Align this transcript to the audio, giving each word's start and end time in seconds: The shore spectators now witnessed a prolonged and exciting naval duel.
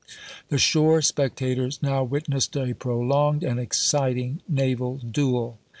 The 0.49 0.57
shore 0.57 1.03
spectators 1.03 1.77
now 1.83 2.03
witnessed 2.03 2.57
a 2.57 2.73
prolonged 2.73 3.43
and 3.43 3.59
exciting 3.59 4.41
naval 4.49 4.97
duel. 4.97 5.59